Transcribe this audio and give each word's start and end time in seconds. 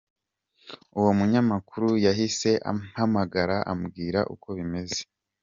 Uwo 0.97 1.11
munyamakuru 1.19 1.87
yahise 2.05 2.49
ampamagara 2.71 3.57
ambwira 3.71 4.19
uko 4.33 4.47
bimeze. 4.57 4.99